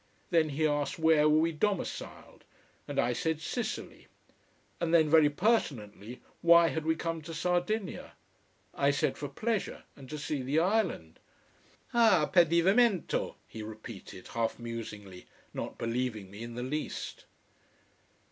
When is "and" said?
2.87-2.97, 4.79-4.95, 9.95-10.09